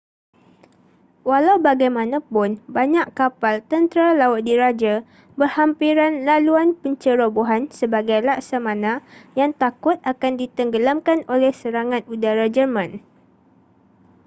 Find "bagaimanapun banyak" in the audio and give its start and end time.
1.67-3.05